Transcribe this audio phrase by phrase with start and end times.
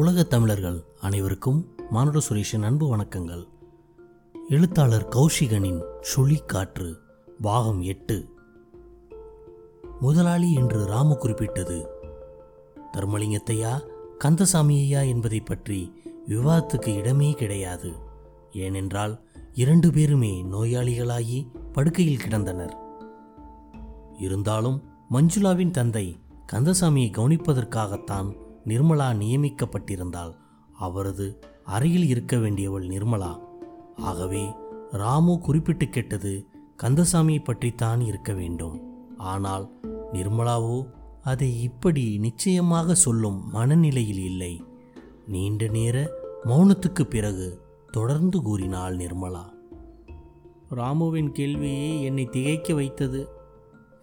[0.00, 3.48] உலகத் தமிழர்கள் அனைவருக்கும் மானுட சுரேஷின் அன்பு வணக்கங்கள்.
[4.48, 5.82] எழுத்தாளர் கௌஷிகனின்
[6.16, 6.94] சுழிக்காற்று
[7.40, 8.28] பாகம் எட்டு.
[10.00, 11.86] முதலாளி என்று ராமு குறிப்பிட்டது.
[12.92, 13.80] தர்மலிங்கத்தையா
[14.24, 15.92] கந்தசாமியையா என்பதை பற்றி
[16.26, 17.92] விவாதத்துக்கு இடமே கிடையாது.
[18.52, 19.20] ஏனென்றால்
[19.54, 22.74] இரண்டு பேருமே நோயாளிகளாகி படுக்கையில் கிடந்தனர்.
[24.18, 26.18] இருந்தாலும் மஞ்சுளாவின் தந்தை
[26.52, 30.36] கந்தசாமியை கவனிப்பதற்காகத்தான் நிர்மலா நியமிக்கப்பட்டிருந்தால்
[30.72, 33.38] அவரது அறையில் இருக்க வேண்டியவள் நிர்மலா.
[33.96, 34.50] ஆகவே
[34.90, 36.46] ராமு குறிப்பிட்டு கேட்டது
[36.82, 38.82] கந்தசாமியை பற்றித்தான் இருக்க வேண்டும்.
[39.18, 39.70] ஆனால்
[40.12, 40.86] நிர்மலாவோ
[41.22, 44.64] அதை இப்படி நிச்சயமாக சொல்லும் மனநிலையில் இல்லை.
[45.26, 46.10] நீண்ட நேர
[46.44, 49.44] மௌனத்துக்கு பிறகு தொடர்ந்து கூறினாள் நிர்மலா.
[50.70, 53.28] ராமுவின் கேள்வியே என்னை திகைக்க வைத்தது.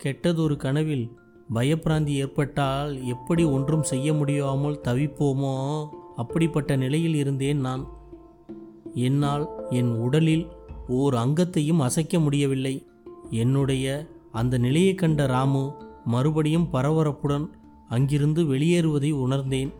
[0.03, 1.19] கெட்டதொரு கனவில்
[1.53, 5.87] பயப்பிராந்தி ஏற்பட்டால் எப்படி ஒன்றும் செய்ய முடியாமல் தவிப்போமோ?
[6.15, 7.87] அப்படிப்பட்ட நிலையில் இருந்தேன் நான்.
[8.93, 10.47] என்னால் என் உடலில்
[10.87, 12.85] ஓர் அங்கத்தையும் அசைக்க முடியவில்லை.
[13.29, 15.71] என்னுடைய அந்த நிலையை கண்ட ராமு
[16.05, 17.49] மறுபடியும் பரபரப்புடன்
[17.89, 19.73] அங்கிருந்து வெளியேறுவதை உணர்ந்தேன்.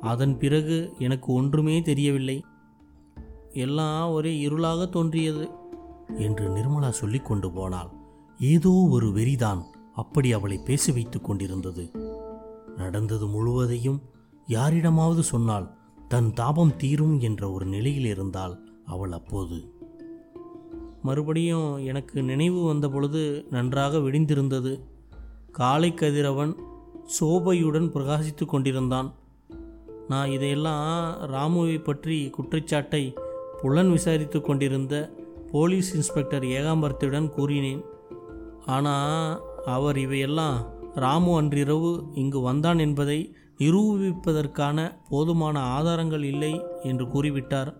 [0.00, 2.44] அதன் பிறகு எனக்கு ஒன்றுமே தெரியவில்லை.
[3.52, 5.48] எல்லாம் ஒரே இருளாக தோன்றியது
[6.18, 7.88] என்று நிர்மலா சொல்லிக் கொண்டு போனாள்.
[8.38, 9.62] ஏதோ ஒரு வெறிதான்.
[10.02, 11.84] அப்படி அவளை பேச வைத்துக் கொண்டிருந்தது.
[12.76, 14.00] நடந்தது முழுவதையும்
[14.46, 15.66] யாரிடமாவது சொன்னால்
[16.08, 18.54] தன் தாபம் தீரும் என்ற ஒரு நிலையில் இருந்தால்
[18.86, 19.58] அவள் அப்போது.
[21.02, 24.72] மறுபடியும் எனக்கு நினைவு வந்த பொழுது நன்றாக விடிந்திருந்தது.
[25.52, 26.54] காலை கதிரவன்
[27.16, 29.08] சோபையுடன் பிரகாசித்து கொண்டிருந்தான்.
[30.08, 30.88] நான் இதையெல்லாம்
[31.34, 33.02] ராமுவை பற்றி குற்றச்சாட்டை
[33.60, 34.94] புலன் விசாரித்து கொண்டிருந்த
[35.52, 37.82] போலீஸ் இன்ஸ்பெக்டர் ஏகாம்பரத்துடன் கூறினேன்.
[38.66, 47.76] ஆனால் அவர் இவையெல்லாம் ராமு அன்றிரவு இங்கு வந்தான் என்பதை நிரூபிப்பதற்கான போதுமான ஆதாரங்கள் இல்லை என்று கூறிவிட்டார்.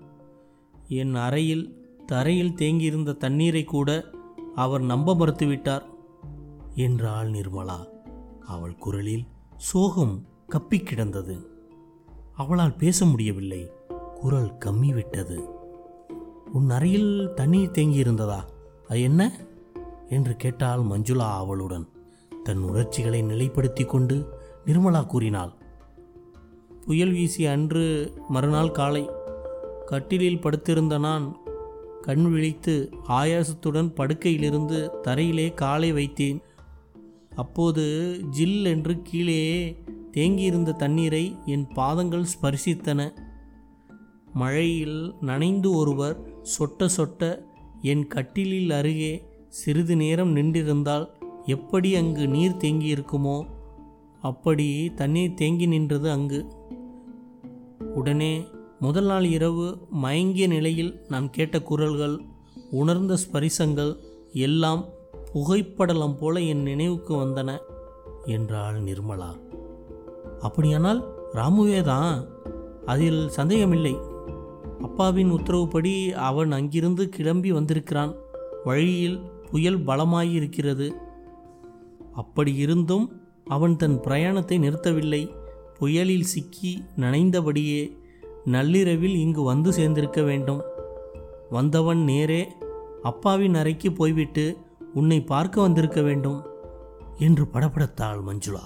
[0.89, 1.65] என் அறையில்
[2.07, 4.05] தரையில் தேங்கியிருந்த தண்ணீரை கூட
[4.55, 5.83] அவர் நம்ப மறுத்துவிட்டார்.
[6.75, 7.87] என்றாள் நிர்மலா.
[8.47, 9.25] அவள் குரலில்
[9.57, 11.51] சோகம் கப்பி கிடந்தது.
[12.35, 13.71] அவளால் பேச முடியவில்லை.
[14.21, 15.57] குரல் கம்மி விட்டது
[16.53, 18.41] உன் அறையில் தண்ணீர் தேங்கியிருந்ததா?
[18.89, 19.33] அது என்ன?
[20.11, 21.87] என்று கேட்டாள் மஞ்சுளா அவளுடன்.
[22.45, 24.17] தன் உணர்ச்சிகளை நிலைப்படுத்தி கொண்டு
[24.67, 25.53] நிர்மலா கூறினாள்
[26.85, 27.85] புயல் வீசிய அன்று
[28.29, 29.11] மறுநாள் காலை
[29.87, 31.27] கட்டிலில் படுத்திருந்த நான்
[32.03, 32.75] கண் விழித்து
[33.09, 36.39] ஆயாசத்துடன் படுக்கையிலிருந்து தரையிலே காலை வைத்தேன்.
[37.37, 37.85] அப்போது
[38.31, 39.43] ஜில் என்று கீழே
[40.13, 43.01] தேங்கியிருந்த தண்ணீரை என் பாதங்கள் ஸ்பரிசித்தன.
[44.33, 46.17] மழையில் நனைந்து ஒருவர்
[46.59, 47.23] சொட்ட சொட்ட
[47.83, 49.15] என் கட்டிலில் அருகே
[49.49, 51.09] சிறிது நேரம் நின்றிருந்தால்
[51.45, 53.47] எப்படி அங்கு நீர் தேங்கியிருக்குமோ
[54.21, 56.47] அப்படி தண்ணீர் தேங்கி நின்றது அங்கு.
[57.95, 58.47] உடனே
[58.81, 62.21] முதல் நாள் இரவு மயங்கிய நிலையில் நாம் கேட்ட குரல்கள்
[62.71, 63.97] உணர்ந்த ஸ்பரிசங்கள்
[64.33, 64.85] எல்லாம்
[65.35, 67.59] புகைப்படலம் போல என் நினைவுக்கு வந்தன
[68.25, 69.31] என்றாள் நிர்மலா.
[70.41, 72.25] அப்படியானால் ராமுவே தான்
[72.87, 73.99] அதில் சந்தேகமில்லை.
[74.83, 78.15] அப்பாவின் உத்தரவுப்படி அவன் அங்கிருந்து கிளம்பி வந்திருக்கிறான்.
[78.65, 79.21] வழியில்
[79.51, 80.91] புயல் பலமாயிருக்கிறது.
[82.13, 85.35] அப்படி இருந்தும் அவன் தன் பிரயாணத்தை நிறுத்தவில்லை.
[85.79, 87.97] புயலில் சிக்கி நனைந்தபடியே
[88.45, 90.63] நள்ளிரவில் இங்கு வந்து சேர்ந்திருக்க வேண்டும்.
[91.51, 92.49] வந்தவன் நேரே
[93.03, 94.57] அப்பாவின் அறைக்கு போய்விட்டு
[94.95, 96.47] உன்னை பார்க்க வந்திருக்க வேண்டும்
[97.19, 98.65] என்று படபடத்தாள் மஞ்சுளா.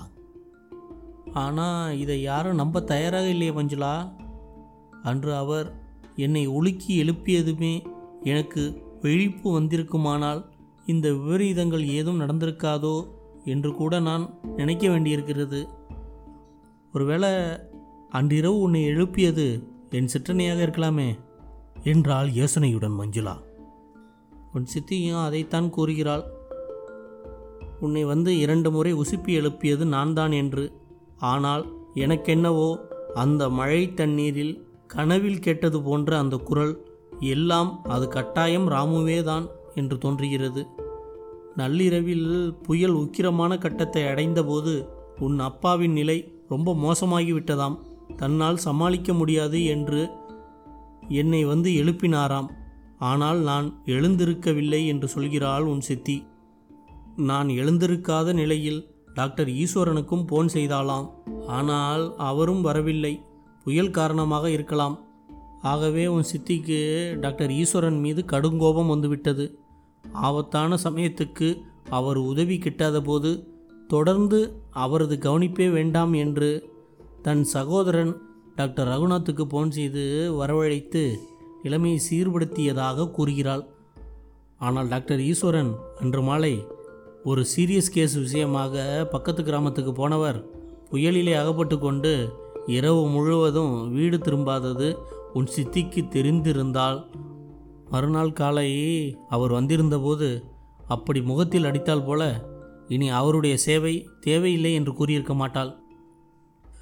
[1.33, 4.13] ஆனால் இதை யாரும் நம்ப தயாராக இல்லையே மஞ்சுளா.
[5.03, 5.81] அன்று அவர்
[6.17, 7.87] என்னை உலுக்கி எழுப்பியதுமே
[8.23, 10.41] எனக்கு விழிப்பு வந்திருக்குமானால்
[10.87, 12.97] இந்த விபரீதங்கள் ஏதும் நடந்திருக்காதோ
[13.45, 14.25] என்று கூட நான்
[14.57, 15.61] நினைக்க வேண்டியிருக்கிறது.
[16.93, 17.31] ஒருவேளை
[18.11, 19.47] அன்றிரவு உன்னை எழுப்பியது
[19.91, 21.09] என் சிற்றனையாக இருக்கலாமே
[21.83, 23.35] என்றாள் யோசனையுடன் மஞ்சுளா.
[24.53, 26.25] உன் சித்தியும் அதைத்தான் கூறுகிறாள்.
[27.81, 30.73] உன்னை வந்து இரண்டு முறை உசுப்பி எழுப்பியது நான் தான் என்று.
[31.17, 31.65] ஆனால்
[31.95, 32.69] எனக்கென்னவோ
[33.15, 34.55] அந்த மழை தண்ணீரில்
[34.87, 36.75] கனவில் கேட்டது போன்ற அந்த குரல்
[37.23, 40.67] எல்லாம் அது கட்டாயம் ராமுவே தான் என்று தோன்றுகிறது.
[41.57, 44.89] நள்ளிரவில் புயல் உக்கிரமான கட்டத்தை அடைந்தபோது
[45.19, 47.79] உன் அப்பாவின் நிலை ரொம்ப மோசமாகிவிட்டதாம்.
[48.17, 50.11] தன்னால் சமாளிக்க முடியாது என்று
[51.09, 52.49] என்னை வந்து எழுப்பினாராம்.
[52.99, 56.27] ஆனால் நான் எழுந்திருக்கவில்லை என்று சொல்கிறாள் உன் சித்தி.
[57.17, 61.09] நான் எழுந்திருக்காத நிலையில் டாக்டர் ஈஸ்வரனுக்கும் போன் செய்தாளாம்.
[61.47, 63.21] ஆனால் அவரும் வரவில்லை.
[63.65, 65.12] புயல் காரணமாக இருக்கலாம்.
[65.63, 66.79] ஆகவே உன் சித்திக்கு
[67.21, 69.45] டாக்டர் ஈஸ்வரன் மீது கடுங்கோபம் வந்துவிட்டது.
[70.29, 71.49] ஆபத்தான சமயத்துக்கு
[71.91, 73.31] அவர் உதவி கிட்டாத போது
[73.89, 74.39] தொடர்ந்து
[74.71, 76.51] அவரது கவனிப்பே வேண்டாம் என்று
[77.23, 78.13] தன் சகோதரன்
[78.57, 80.05] டாக்டர் ரகுநாத்துக்கு போன் செய்து
[80.41, 81.03] வரவழைத்து
[81.63, 83.65] நிலைமையை சீர்படுத்தியதாக கூறுகிறாள்.
[84.59, 86.55] ஆனால் டாக்டர் ஈஸ்வரன் அன்று மாலை
[87.25, 90.39] ஒரு சீரியஸ் கேஸ் விஷயமாக பக்கத்து கிராமத்துக்கு போனவர்
[90.91, 92.13] புயலிலே அகப்பட்டு கொண்டு
[92.67, 94.99] இரவு முழுவதும் வீடு திரும்பாதது
[95.33, 97.07] உன் சித்திக்கு தெரிந்திருந்தால்.
[97.89, 98.71] மறுநாள் காலை
[99.29, 100.45] அவர் வந்திருந்தபோது
[100.87, 102.51] அப்படி முகத்தில் அடித்தால் போல
[102.89, 105.77] இனி அவருடைய சேவை தேவையில்லை என்று கூறியிருக்க மாட்டாள்.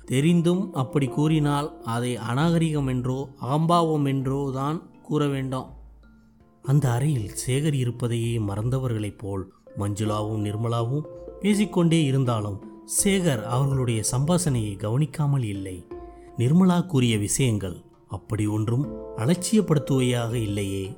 [0.06, 5.66] தெரிந்தும் அப்படி கூறினால் அதை அநாகரிகம் என்றோ அகம்பாவம் என்றோ தான் கூற வேண்டும்.
[6.62, 11.06] அந்த அறையில் சேகர் இருப்பதையே மறந்தவர்களைப் போல் மஞ்சுளாவும் நிர்மலாவும்
[11.40, 15.86] பேசிக்கொண்டே இருந்தாலும் சேகர் அவர்களுடைய சம்பாஷணையை கவனிக்காமல் இல்லை.
[16.36, 17.76] நிர்மலா கூறிய விஷயங்கள்
[18.08, 18.84] அப்படி ஒன்றும்
[19.16, 20.96] அலட்சியப்படுத்துவையாக இல்லையே.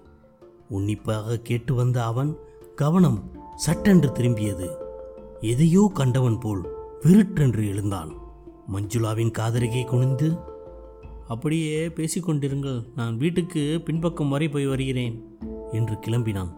[0.68, 2.36] உன்னிப்பாக கேட்டு வந்த அவன்
[2.74, 4.68] கவனம் சட்டென்று திரும்பியது.
[5.40, 6.62] எதையோ கண்டவன் போல்
[7.00, 8.12] விருட்டென்று எழுந்தான்.
[8.72, 10.38] மஞ்சுளாவின் காதருகே குனிந்து
[11.28, 15.18] அப்படியே பேசிக்கொண்டிருங்கள் நான் வீட்டுக்கு பின்பக்கம் வரை போய் வருகிறேன்
[15.72, 16.52] என்று கிளம்பினான்.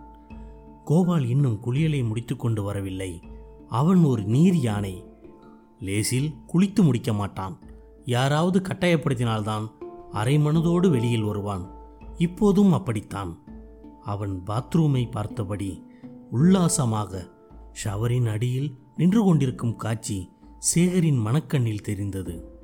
[0.84, 3.22] கோபால் இன்னும் குளியலை முடித்துக்கொண்டு வரவில்லை.
[3.68, 4.94] அவன் ஒரு நீர் யானை
[5.78, 7.58] லேசில் குளித்து முடிக்க மாட்டான்.
[8.04, 9.70] யாராவது கட்டாயப்படுத்தினால்தான்
[10.12, 11.74] அரை மனதோடு வெளியில் வருவான்.
[12.16, 13.42] இப்போதும் அப்படித்தான்.
[14.02, 15.86] அவன் பாத்ரூமை பார்த்தபடி
[16.30, 17.30] உல்லாசமாக
[17.84, 22.58] ஷவரின் அடியில் நின்று கொண்டிருக்கும் காட்சி சேகரின் மனக்கண்ணில் தெரிந்தது.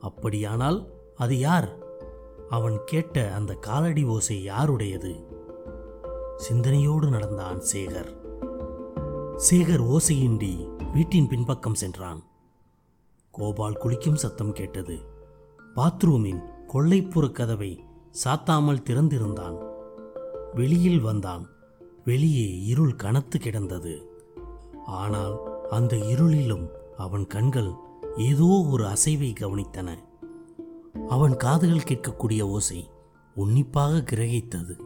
[0.00, 1.84] அப்படியானால் அது யார்?
[2.50, 5.26] அவன் கேட்ட அந்த காலடி ஓசை யாருடையது?
[6.36, 8.16] சிந்தனையோடு நடந்தான் சேகர்.
[9.50, 12.24] சேகர் ஓசையின்றி வீட்டின் பின்பக்கம் சென்றான்.
[13.36, 14.96] கோபால் குளிக்கும் சத்தம் கேட்டது.
[15.76, 16.42] பாத்ரூமின்
[16.72, 17.84] கொள்ளைப்புற கதவை
[18.24, 19.56] சாத்தாமல் திறந்திருந்தான்.
[20.54, 21.48] வெளியில் வந்தான்.
[22.04, 23.94] வெளியே இருள் கனத்து கிடந்தது.
[24.86, 25.34] ஆனால்
[25.70, 27.70] அந்த இருளிலும் அவன் கண்கள்
[28.16, 29.88] ஏதோ ஒரு அசைவை கவனித்தன.
[31.08, 32.90] அவன் காதுகள் கேட்கக்கூடிய ஓசை
[33.34, 34.76] உன்னிப்பாக கிரகித்தது.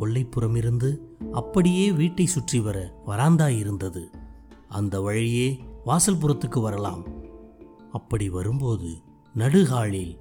[0.00, 0.98] கொல்லைப்புறமிருந்து
[1.32, 4.10] அப்படியே வீட்டை சுற்றி வர வராந்தா இருந்தது.
[4.68, 5.48] அந்த வழியே
[5.86, 7.02] வாசல்புறத்துக்கு வரலாம்.
[7.96, 8.88] அப்படி வரும்போது
[9.34, 10.18] நடுகாலில்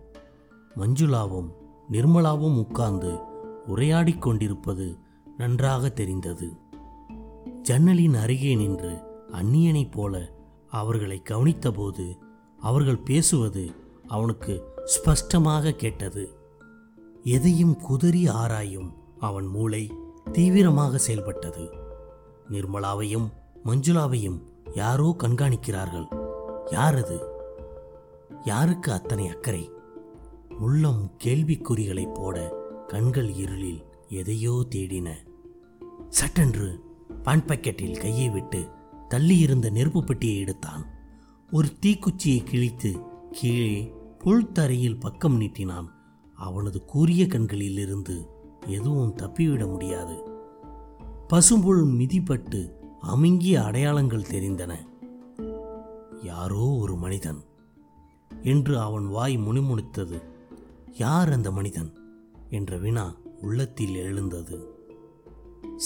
[0.75, 1.49] மஞ்சுளாவும்
[1.91, 3.19] நிர்மலாவும் உட்கார்ந்து
[3.67, 4.97] உரையாடிக் கொண்டிருப்பது
[5.37, 6.57] நன்றாக தெரிந்தது.
[7.61, 8.93] ஜன்னலின் அருகே நின்று
[9.31, 10.31] அந்நியனைப் போல
[10.69, 12.17] அவர்களை கவனித்தபோது
[12.59, 13.71] அவர்கள் பேசுவது
[14.07, 14.53] அவனுக்கு
[14.85, 16.37] ஸ்பஷ்டமாக கேட்டது.
[17.23, 19.93] எதையும் குதறி ஆராயும் அவன் மூளை
[20.31, 21.69] தீவிரமாக செயல்பட்டது.
[22.49, 23.29] நிர்மலாவையும்
[23.65, 24.39] மஞ்சுளாவையும்
[24.73, 26.07] யாரோ கண்காணிக்கிறார்கள்.
[26.71, 27.34] யார் அது?
[28.45, 29.71] யாருக்கு அத்தனை அக்கறை?
[30.59, 32.55] உள்ளம் கேள்விக்குறிகளைப் போட
[32.87, 35.11] கண்கள் இருளில் எதையோ தேடின.
[36.09, 36.79] சட்டென்று
[37.23, 38.69] பான் பாக்கெட்டில் கையை விட்டு
[39.09, 40.85] தள்ளியிருந்த நெருப்பு பெட்டியை எடுத்தான்.
[41.51, 42.99] ஒரு தீக்குச்சியை கிழித்து
[43.31, 43.93] கீழே
[44.23, 45.85] புல்தரையில் பக்கம் நீட்டினான்.
[46.35, 48.27] அவனது கூரிய கண்களிலிருந்து
[48.67, 50.23] எதுவும் தப்பிவிட முடியாது.
[51.27, 52.71] பசும்புல் மிதிப்பட்டு
[53.01, 54.75] அமுங்கிய அடையாளங்கள் தெரிந்தன.
[56.23, 57.44] யாரோ ஒரு மனிதன்
[58.43, 60.21] என்று அவன் வாய் முணுமுணுத்தது.
[60.93, 61.93] யார் அந்த மனிதன்?
[62.49, 64.73] என்ற வினா உள்ளத்தில் எழுந்தது.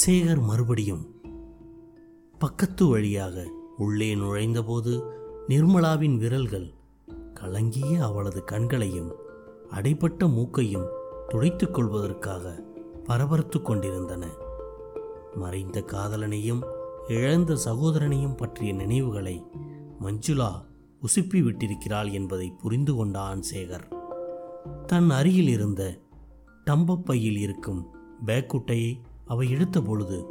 [0.05, 1.21] சேகர் மறுபடியும்
[2.39, 3.47] பக்கத்து வழியாக
[3.77, 5.03] உள்ளே நுழைந்தபோது
[5.47, 6.73] நிர்மலாவின் விரல்கள்
[7.33, 9.11] கலங்கிய அவளது கண்களையும்
[9.71, 10.87] அடைப்பட்ட மூக்கையும்
[11.27, 12.63] துடைத்துக் கொள்வதற்காக
[13.03, 14.27] பரபரத்து கொண்டிருந்தன.
[15.35, 16.63] மறைந்த காதலனையும்
[17.07, 19.45] இழந்த சகோதரனையும் பற்றிய நினைவுகளை
[20.01, 20.65] மஞ்சுளா
[21.01, 23.85] உசுப்பி விட்டிருக்கிறாள் என்பதை புரிந்து கொண்டான் சேகர்.
[24.85, 25.99] தன் அருகில் இருந்த
[26.65, 27.87] டம்பப்பையில் இருக்கும்
[28.25, 30.25] பேக்குட்டையை அவை எடுத்த பொழுது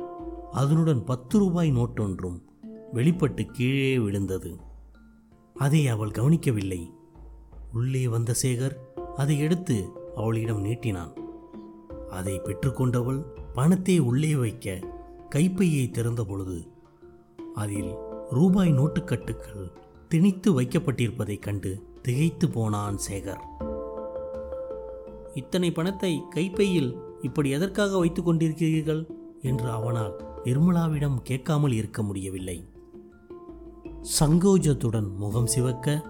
[0.52, 2.42] அதனுடன் பத்து ரூபாய் நோட்டொன்றும்
[2.92, 4.56] வெளிப்பட்டு கீழே விழுந்தது.
[5.54, 6.92] அதை அவள் கவனிக்கவில்லை.
[7.72, 8.76] உள்ளே வந்த சேகர்
[9.16, 11.12] அதை எடுத்து அவளிடம் நீட்டினான்.
[12.10, 14.78] அதை பெற்றுக்கொண்டவள் பணத்தை உள்ளே வைக்க
[15.28, 16.68] கைப்பையை திறந்த பொழுது
[17.54, 17.94] அதில்
[18.30, 19.66] ரூபாய் நோட்டுக்கட்டுகள்
[20.08, 23.40] திணித்து வைக்கப்பட்டிருப்பதைக் கண்டு திகைத்து போனான் சேகர்.
[25.34, 29.06] இத்தனை பணத்தை கைப்பையில் இப்படி எதற்காக வைத்துக் கொண்டிருக்கிறீர்கள்?
[29.42, 32.68] என்று அவனால் நிர்மலாவிடம் கேட்காமல் இருக்க முடியவில்லை.
[34.20, 36.04] சங்கோஜத்துடன் முகம் சிவக்க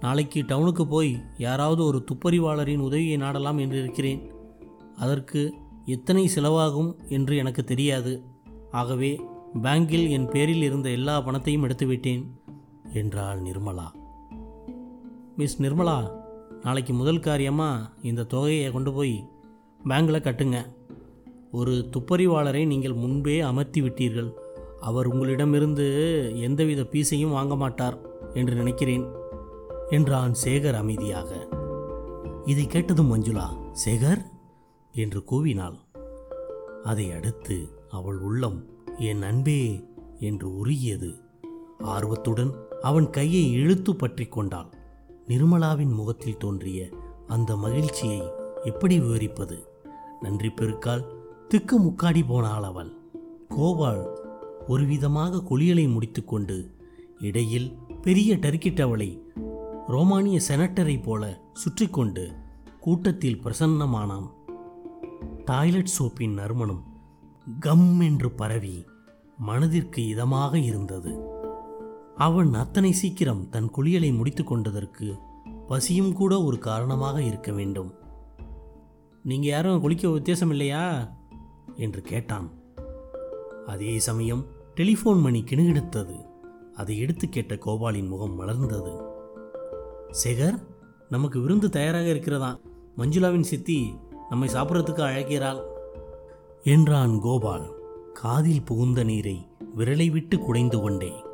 [0.00, 4.32] நாளைக்கு டவுனுக்கு போய் யாராவது ஒரு துப்பறிவாளரின் உதவியை நாடலாம் என்று இருக்கிறேன்
[4.96, 8.22] அதற்கு எத்தனை செலவாகும் என்று எனக்கு தெரியாது.
[8.70, 9.20] ஆகவே
[9.62, 12.37] பேங்கில் என் பேரில் இருந்த எல்லா பணத்தையும் எடுத்துவிட்டேன்.
[12.92, 13.90] என்றாள் நிர்மலா.
[15.36, 16.10] மிஸ் நிர்மலா
[16.62, 19.28] நாளைக்கு முதல் காரியமாக இந்த தொகையை கொண்டு போய்
[19.88, 20.64] பேங்கில் கட்டுங்க.
[21.52, 24.32] ஒரு துப்பறிவாளரை நீங்கள் முன்பே அமர்த்தி விட்டீர்கள்.
[24.80, 25.86] அவர் உங்களிடமிருந்து
[26.36, 27.98] எந்தவித பீஸையும் வாங்க மாட்டார்
[28.34, 29.06] என்று நினைக்கிறேன்
[29.90, 31.48] என்றான் சேகர் அமைதியாக.
[32.44, 34.22] இதை கேட்டதும் மஞ்சுளா சேகர்?
[34.92, 35.78] என்று கூவினாள்.
[36.84, 38.64] அதை அடுத்து அவள் உள்ளம்
[38.98, 39.84] என் அன்பே
[40.20, 41.14] என்று உருகியது.
[41.78, 44.70] ஆர்வத்துடன் அவன் கையை இழுத்து பற்றி கொண்டாள்.
[45.28, 46.90] நிர்மலாவின் முகத்தில் தோன்றிய
[47.26, 48.22] அந்த மகிழ்ச்சியை
[48.64, 49.68] எப்படி விவரிப்பது?
[50.20, 51.06] நன்றி பெருக்கால்
[51.48, 52.96] திக்கு முக்காடி போனாள் அவள்.
[53.48, 54.20] கோபால்
[54.66, 56.70] ஒரு விதமாக குளியலை முடித்துக்கொண்டு
[57.18, 59.22] இடையில் பெரிய டர்க்கிட்டவளை
[59.86, 62.32] ரோமானிய செனட்டரை போல சுற்றி கொண்டு
[62.80, 64.30] கூட்டத்தில் பிரசன்னமானான்.
[65.44, 66.82] டாய்லெட் சோப்பின் நறுமணம்
[67.60, 68.84] கம் என்று பரவி
[69.36, 71.36] மனதிற்கு இதமாக இருந்தது.
[72.18, 75.18] அவன் அத்தனை சீக்கிரம் தன் குளியலை முடித்து கொண்டதற்கு
[75.68, 77.94] பசியும் கூட ஒரு காரணமாக இருக்க வேண்டும்.
[79.22, 81.14] நீங்கள் யாரும் குளிக்க வித்தியாசம் இல்லையா?
[81.76, 82.50] என்று கேட்டான்.
[83.66, 86.26] அதே சமயம் டெலிஃபோன் மணி கிணுகிடுத்தது.
[86.74, 89.02] அதை எடுத்து கேட்ட கோபாலின் முகம் மலர்ந்தது.
[90.24, 90.62] சேகர்
[91.08, 92.58] நமக்கு விருந்து தயாராக இருக்கிறதா?
[92.96, 93.94] மஞ்சுளாவின் சித்தி
[94.30, 95.62] நம்மை சாப்பிட்றதுக்கு அழைக்கிறாள்.
[96.62, 97.72] என்றான் கோபால்.
[98.12, 99.46] காதில் புகுந்த நீரை
[99.76, 101.26] விரலை விட்டு குடைந்து கொண்டே.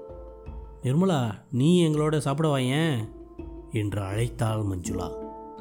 [0.85, 1.19] நிர்மலா
[1.51, 2.97] நீ எங்களோட சாப்பிட வாயேன்
[3.73, 5.07] என்று அழைத்தாள் மஞ்சுளா.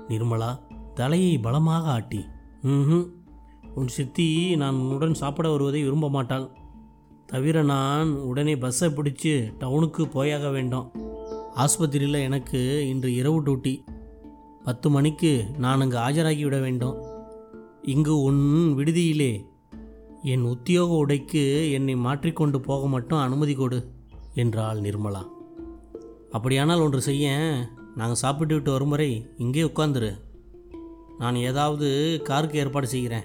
[0.08, 0.50] நிர்மலா
[0.94, 2.20] தலையை பலமாக ஆட்டி
[2.62, 3.06] ம்
[3.76, 6.52] உன் சித்தி நான் உன்னுடன் சாப்பிட வருவதை விரும்ப மாட்டாள்.
[7.26, 10.92] தவிர நான் உடனே பஸ்ஸை பிடிச்சு டவுனுக்கு போயாக வேண்டும்.
[11.56, 13.76] ஆஸ்பத்திரியில் எனக்கு இன்று இரவு டூட்டி
[14.64, 17.02] பத்து மணிக்கு நான் அங்கு ஆஜராகி விட வேண்டும்.
[17.82, 18.44] இங்கு உன்
[18.76, 19.34] விடுதியிலே
[20.22, 24.02] என் உத்தியோக உடைக்கு என்னை மாற்றிக்கொண்டு போக மட்டும் அனுமதி கொடு.
[24.36, 25.28] என்றாள் நிர்மலா.
[26.32, 27.56] அப்படியானால் ஒன்று செய்ய
[27.96, 30.20] நாங்கள் சாப்பிட்டு விட்டு வரும் வரை இங்கே உட்காந்துரு
[31.18, 33.24] நான் ஏதாவது காருக்கு ஏற்பாடு செய்கிறேன்.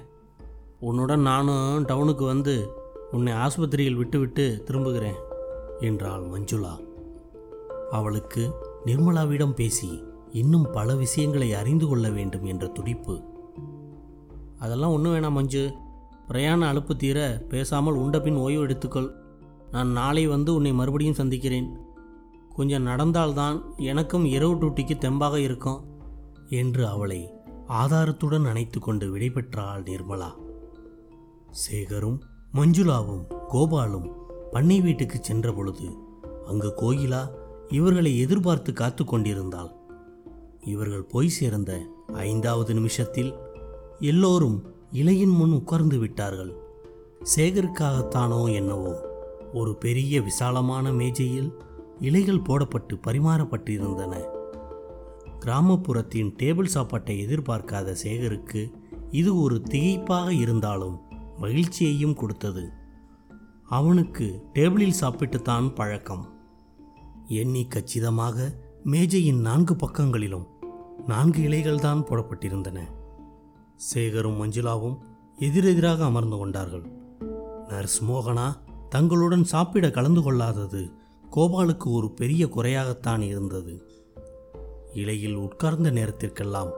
[0.80, 2.72] உன்னுடன் நானும் டவுனுக்கு வந்து
[3.12, 5.18] உன்னை ஆஸ்பத்திரியில் விட்டுவிட்டு திரும்புகிறேன்
[5.80, 6.80] என்றாள் மஞ்சுளா.
[7.90, 8.50] அவளுக்கு
[8.86, 13.22] நிர்மலாவிடம் பேசி இன்னும் பல விஷயங்களை அறிந்து கொள்ள வேண்டும் என்ற துடிப்பு.
[14.58, 15.72] அதெல்லாம் ஒன்றும் வேணாம் மஞ்சு.
[16.28, 19.17] பிரயாண அலுப்பு தீர பேசாமல் உண்டபின் ஓய்வு எடுத்துக்கொள்.
[19.70, 21.78] நான் நாளை வந்து உன்னை மறுபடியும் சந்திக்கிறேன்.
[22.54, 25.84] கொஞ்சம் நடந்தால்தான் எனக்கும் இரவு டூட்டிக்கு தெம்பாக இருக்கும்
[26.48, 27.30] என்று அவளை
[27.68, 30.30] ஆதாரத்துடன் அணைத்து கொண்டு விடைபெற்றாள் நிர்மலா.
[31.50, 32.20] சேகரும்
[32.54, 34.12] மஞ்சுளாவும் கோபாலும்
[34.52, 35.96] பண்ணை வீட்டுக்கு சென்ற பொழுது
[36.46, 37.28] அங்கு கோயிலா
[37.68, 39.72] இவர்களை எதிர்பார்த்து காத்து கொண்டிருந்தாள்.
[40.60, 41.80] இவர்கள் போய் சேர்ந்த
[42.12, 43.34] ஐந்தாவது நிமிஷத்தில்
[44.00, 46.56] எல்லோரும் இலையின் முன் உட்கார்ந்து விட்டார்கள்.
[47.36, 49.07] சேகருக்காகத்தானோ என்னவோ
[49.52, 51.52] ஒரு பெரிய விசாலமான மேஜையில்
[52.00, 54.22] இலைகள் போடப்பட்டு பரிமாறப்பட்டிருந்தன.
[55.40, 58.72] கிராமப்புறத்தின் டேபிள் சாப்பாட்டை எதிர்பார்க்காத சேகருக்கு
[59.10, 61.00] இது ஒரு திகைப்பாக இருந்தாலும்
[61.38, 62.70] மகிழ்ச்சியையும் கொடுத்தது.
[63.64, 66.28] அவனுக்கு டேபிளில் சாப்பிட்டுத்தான் பழக்கம்.
[67.26, 70.46] எண்ணி கச்சிதமாக மேஜையின் நான்கு பக்கங்களிலும்
[71.06, 72.80] நான்கு இலைகள்தான் போடப்பட்டிருந்தன.
[73.94, 74.98] சேகரும் மஞ்சுளாவும்
[75.36, 76.90] எதிரெதிராக அமர்ந்து கொண்டார்கள்.
[77.68, 78.54] நர்ஸ் மோகனா
[78.88, 80.90] தங்களுடன் சாப்பிட கலந்து கொள்ளாதது
[81.36, 83.74] கோபாலுக்கு ஒரு பெரிய குறையாகத்தான் இருந்தது.
[84.92, 86.70] இலையில் உட்கார்ந்த நேரத்திற்கெல்லாம்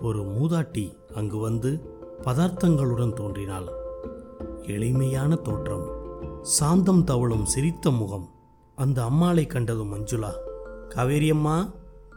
[0.00, 1.70] ஒரு மூதாட்டி அங்கு வந்து
[2.22, 3.68] பதார்த்தங்களுடன் தோன்றினாள்.
[4.62, 5.86] எளிமையான தோற்றம்
[6.42, 8.30] சாந்தம் தவழும் சிரித்த முகம்.
[8.74, 10.32] அந்த அம்மாளை கண்டதும் மஞ்சுளா
[10.88, 11.72] காவேரியம்மா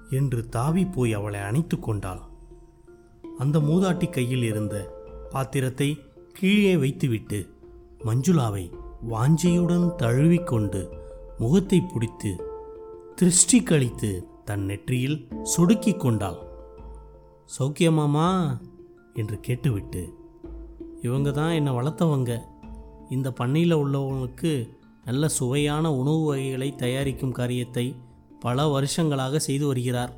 [0.10, 2.22] என்று தாவி போய் அவளை அணைத்து கொண்டாள்.
[3.38, 4.76] அந்த மூதாட்டி கையில் இருந்த
[5.30, 6.00] பாத்திரத்தை
[6.34, 7.40] கீழே வைத்துவிட்டு
[8.06, 8.72] மஞ்சுளாவை
[9.10, 10.82] வாஞ்சையுடன் தழுவிக்கொண்டு
[11.38, 12.32] முகத்தை பிடித்து
[13.16, 14.10] திருஷ்டி கழித்து
[14.44, 16.40] தன் நெற்றியில் சொடுக்கி கொண்டாள்.
[17.60, 18.58] சௌக்கியமாமா
[19.14, 20.04] என்று கேட்டுவிட்டு
[21.02, 22.32] இவங்க தான் என்னை வளர்த்தவங்க.
[23.10, 24.70] இந்த பண்ணையில் உள்ளவங்களுக்கு
[25.06, 27.96] நல்ல சுவையான உணவு வகைகளை தயாரிக்கும் காரியத்தை
[28.40, 30.14] பல வருஷங்களாக செய்து வருகிறார்.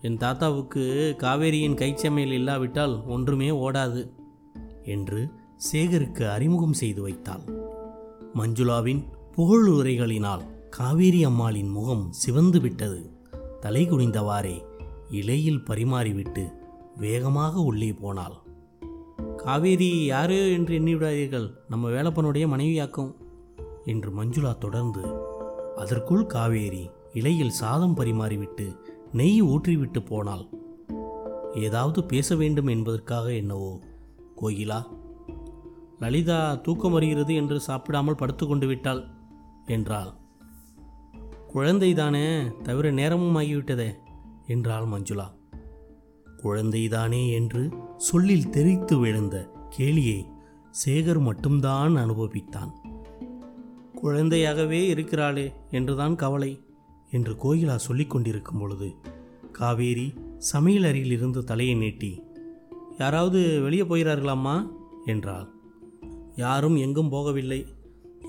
[0.00, 0.84] என் தாத்தாவுக்கு
[1.18, 4.02] காவேரியின் கைச்சமையல் இல்லாவிட்டால் ஒன்றுமே ஓடாது
[4.84, 5.20] என்று
[5.72, 7.42] சேகருக்கு அறிமுகம் செய்து வைத்தாள்.
[8.34, 9.02] மஞ்சுளாவின்
[9.36, 13.10] புகழுரைகளினால் காவேரி அம்மாளின் முகம் சிவந்து விட்டது.
[13.60, 14.64] தலை குனிந்தவாறே
[15.10, 16.52] இலையில் பரிமாறிவிட்டு
[16.96, 18.36] வேகமாக உள்ளே போனாள்.
[19.36, 21.50] காவேரி யாரு என்று எண்ணிவிடாதீர்கள்.
[21.68, 23.14] நம்ம வேலப்பனுடைய மனைவியாக்கும்
[23.84, 25.04] என்று மஞ்சுளா தொடர்ந்து.
[25.76, 28.76] அதற்குள் காவேரி இலையில் சாதம் பரிமாறிவிட்டு
[29.12, 30.48] நெய் ஊற்றிவிட்டு போனாள்.
[31.54, 33.80] ஏதாவது பேச வேண்டும் என்பதற்காக என்னவோ
[34.40, 34.86] கோயிலா
[36.00, 39.06] லலிதா தூக்கம் வருகிறது என்று சாப்பிடாமல் படுத்து கொண்டு விட்டாள்
[39.66, 40.12] என்றாள்.
[41.54, 43.92] குழந்தைதானே தவிர நேரமும் ஆகிவிட்டதே
[44.46, 45.26] என்றாள் மஞ்சுளா.
[46.42, 50.26] குழந்தைதானே என்று சொல்லில் தெரித்து விழுந்த கேலியை
[50.84, 52.70] சேகர் மட்டும்தான் அனுபவித்தான்.
[54.02, 56.64] குழந்தையாகவே இருக்கிறாளே என்றுதான் கவலை
[57.10, 58.94] என்று கோயிலா சொல்லிக் கொண்டிருக்கும் பொழுது
[59.52, 62.22] காவேரி சமையல் அறையில் இருந்து தலையை நீட்டி
[62.98, 64.70] யாராவது வெளியே போகிறார்களாம்மா?
[65.04, 65.59] என்றாள்.
[66.42, 67.60] யாரும் எங்கும் போகவில்லை.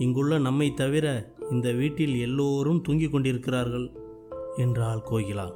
[0.04, 1.06] இங்குள்ள நம்மை தவிர
[1.54, 3.88] இந்த வீட்டில் எல்லோரும் தூங்கிக் கொண்டிருக்கிறார்கள்
[4.64, 5.48] என்றாள் கோகிலா.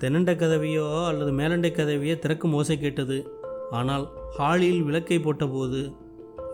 [0.00, 3.18] தென்னண்டை கதவையோ அல்லது மேலண்டை கதவையோ திறக்கும் ஓசை கேட்டது.
[3.70, 4.04] ஆனால்
[4.36, 5.80] ஹாலில் விளக்கை போட்டபோது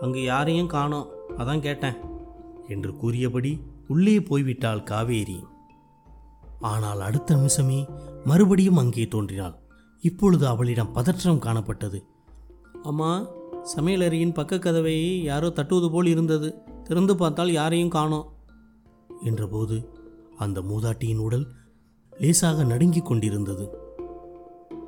[0.03, 1.11] அங்கு யாரையும் காணோம்
[1.41, 1.99] அதான் கேட்டேன்
[2.73, 3.51] என்று கூறியபடி
[3.93, 5.37] உள்ளே போய்விட்டாள் காவேரி.
[6.71, 7.79] ஆனால் அடுத்த நிமிஷமே
[8.29, 9.55] மறுபடியும் அங்கே தோன்றினாள்.
[10.03, 11.99] இப்பொழுது அவளிடம் பதற்றம் காணப்பட்டது.
[12.83, 13.11] அம்மா
[13.75, 16.55] சமையலறையின் பக்க கதவை யாரோ தட்டுவது போல் இருந்தது.
[16.83, 18.33] திறந்து பார்த்தால் யாரையும் காணோம்.
[19.25, 19.85] என்றபோது
[20.37, 21.47] அந்த மூதாட்டியின் உடல்
[22.19, 23.65] லேசாக நடுங்கிக் கொண்டிருந்தது.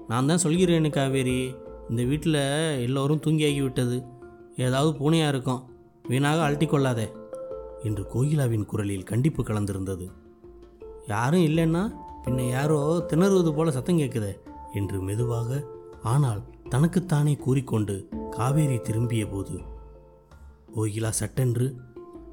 [0.07, 1.55] நான் தான் சொல்கிறேனே காவேரி
[1.89, 2.33] இந்த வீட்டில்
[2.81, 4.03] எல்லோரும் தூங்கியாகி விட்டது
[4.55, 5.63] ஏதாவது பூனையாக இருக்கும்
[6.03, 7.07] வீணாக அழட்டிக்கொள்ளாதே
[7.83, 10.07] என்று கோகிலாவின் குரலில் கண்டிப்பு கலந்திருந்தது.
[11.07, 11.93] யாரும் இல்லைன்னா
[12.23, 14.33] பின்ன யாரோ திணறுவது போல சத்தம் கேட்குதே
[14.73, 15.75] என்று மெதுவாக
[16.11, 17.95] ஆனால் தனக்குத்தானே கூறிக்கொண்டு
[18.35, 19.55] காவேரி திரும்பிய போது
[20.75, 21.67] கோகிலா சட்டென்று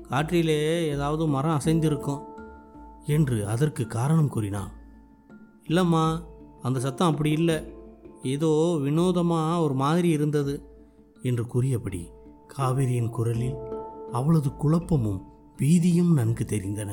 [0.08, 0.58] காற்றிலே
[0.94, 2.24] ஏதாவது மரம் அசைந்திருக்கும்
[3.16, 4.72] என்று அதற்கு காரணம் கூறினான்.
[5.68, 6.04] இல்லைம்மா
[6.66, 7.56] அந்த சத்தம் அப்படி இல்லை.
[8.32, 8.50] ஏதோ
[8.84, 10.54] வினோதமாக ஒரு மாதிரி இருந்தது
[11.28, 12.02] என்று கூறியபடி
[12.54, 13.58] காவேரியின் குரலில்
[14.12, 15.20] அவளது குழப்பமும்
[15.58, 16.92] பீதியும் நன்கு தெரிந்தன.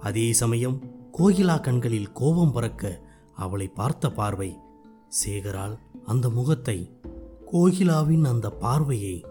[0.00, 0.76] அதே சமயம்
[1.18, 2.92] கோகிலா கண்களில் கோபம் பறக்க
[3.36, 4.50] அவளை பார்த்த பார்வை
[5.12, 7.00] சேகரால் அந்த முகத்தை
[7.52, 9.24] கோகிலாவின் அந்த பார்வையை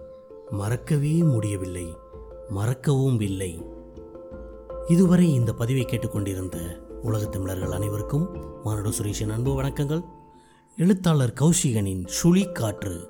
[0.50, 1.95] மறக்கவே முடியவில்லை.
[2.50, 3.65] மறக்கவும் இல்லை.
[4.88, 6.57] இதுவரை இந்த பதிவை கேட்டுக்கொண்டிருந்த
[7.01, 8.29] உலகத் தமிழர்கள் அனைவருக்கும்
[8.63, 10.03] மானுட சுரேஷின் அன்பு வணக்கங்கள்.
[10.77, 13.09] எழுத்தாளர் கௌஷிகனின் சுழி காற்று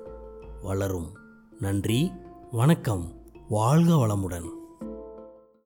[0.62, 1.16] வளரும்.
[1.58, 2.12] நன்றி
[2.50, 3.12] வணக்கம்
[3.48, 4.48] வாழ்க வளமுடன்.